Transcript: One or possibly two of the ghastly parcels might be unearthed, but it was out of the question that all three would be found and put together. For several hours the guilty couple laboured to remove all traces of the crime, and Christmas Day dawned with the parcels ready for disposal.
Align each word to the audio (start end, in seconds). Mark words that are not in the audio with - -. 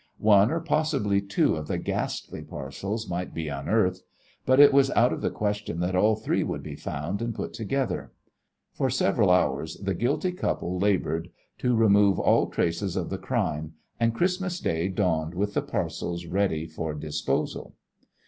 One 0.17 0.49
or 0.49 0.61
possibly 0.61 1.21
two 1.21 1.55
of 1.55 1.67
the 1.67 1.77
ghastly 1.77 2.41
parcels 2.41 3.07
might 3.07 3.35
be 3.35 3.49
unearthed, 3.49 4.01
but 4.47 4.59
it 4.59 4.73
was 4.73 4.89
out 4.89 5.13
of 5.13 5.21
the 5.21 5.29
question 5.29 5.79
that 5.81 5.95
all 5.95 6.15
three 6.15 6.43
would 6.43 6.63
be 6.63 6.75
found 6.75 7.21
and 7.21 7.35
put 7.35 7.53
together. 7.53 8.11
For 8.73 8.89
several 8.89 9.29
hours 9.29 9.77
the 9.77 9.93
guilty 9.93 10.31
couple 10.31 10.79
laboured 10.79 11.29
to 11.59 11.75
remove 11.75 12.17
all 12.17 12.47
traces 12.47 12.95
of 12.95 13.11
the 13.11 13.19
crime, 13.19 13.73
and 13.99 14.15
Christmas 14.15 14.59
Day 14.59 14.87
dawned 14.87 15.35
with 15.35 15.53
the 15.53 15.61
parcels 15.61 16.25
ready 16.25 16.65
for 16.65 16.95
disposal. 16.95 17.75